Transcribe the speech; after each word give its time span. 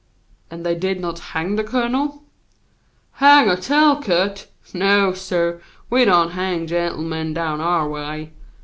"And 0.49 0.65
they 0.65 0.73
did 0.73 0.99
not 0.99 1.19
hang 1.37 1.57
the 1.57 1.63
colonel?" 1.63 2.23
"Hang 3.21 3.47
a 3.47 3.55
Talcott! 3.55 4.47
No, 4.73 5.13
suh; 5.13 5.59
we 5.91 6.05
don't 6.05 6.31
hang 6.31 6.65
gentlemen 6.65 7.35
down 7.35 7.61
our 7.61 7.87
way. 7.87 8.31